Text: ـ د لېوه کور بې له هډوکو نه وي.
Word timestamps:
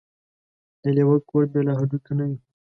ـ 0.41 0.81
د 0.81 0.83
لېوه 0.95 1.17
کور 1.29 1.43
بې 1.51 1.61
له 1.67 1.73
هډوکو 1.79 2.11
نه 2.19 2.25
وي. 2.29 2.37